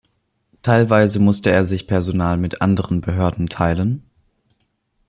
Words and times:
Teilweise 0.63 1.19
musste 1.19 1.51
er 1.51 1.67
sich 1.67 1.85
Personal 1.85 2.35
mit 2.37 2.59
anderen 2.63 3.01
Behörden 3.01 3.49
teilen. 3.49 4.01